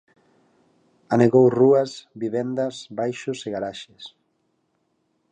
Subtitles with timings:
[1.17, 1.91] Anegou rúas,
[2.23, 4.03] vivendas, baixos e garaxes.